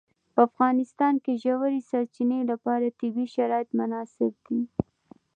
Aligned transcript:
په 0.33 0.39
افغانستان 0.49 1.13
کې 1.23 1.33
د 1.35 1.39
ژورې 1.43 1.79
سرچینې 1.89 2.39
لپاره 2.51 2.95
طبیعي 2.99 3.27
شرایط 3.35 3.69
مناسب 3.79 4.33
دي. 4.45 4.61